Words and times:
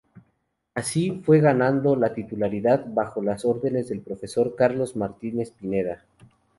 Así 0.73 1.09
se 1.11 1.21
fue 1.23 1.41
ganando 1.41 1.95
la 1.95 2.11
titularidad 2.15 2.85
bajo 2.87 3.21
las 3.21 3.45
órdenes 3.45 3.89
del 3.89 4.01
profesor 4.01 4.55
Carlos 4.55 4.95
Martínez 4.95 5.51
Pineda. 5.51 6.03